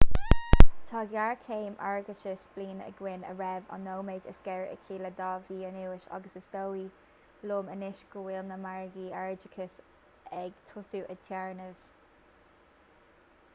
tá 0.91 1.01
géarchéim 1.09 1.73
airgeadais 1.87 2.45
bliana 2.53 2.85
againn 2.91 3.25
a 3.31 3.33
raibh 3.41 3.67
an 3.75 3.83
nóiméad 3.89 4.23
is 4.31 4.39
géire 4.47 4.71
aici 4.71 4.95
le 5.03 5.11
dhá 5.19 5.27
mhí 5.43 5.57
anuas 5.67 6.07
agus 6.17 6.39
is 6.41 6.47
dóigh 6.55 7.45
liom 7.51 7.69
anois 7.75 8.01
go 8.15 8.23
bhfuil 8.29 8.45
na 8.49 8.57
margaí 8.65 9.05
airgeadais 9.21 9.75
ag 10.41 10.57
tosú 10.71 11.03
ag 11.15 11.21
téarnamh 11.27 11.77